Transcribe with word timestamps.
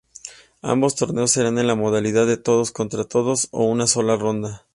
Ambos 0.63 0.95
torneos 0.95 1.29
serán 1.29 1.59
en 1.59 1.67
la 1.67 1.75
modalidad 1.75 2.25
de 2.25 2.37
todos 2.37 2.71
contra 2.71 3.03
todos 3.03 3.49
a 3.53 3.57
una 3.57 3.85
sola 3.85 4.15
ronda. 4.15 4.65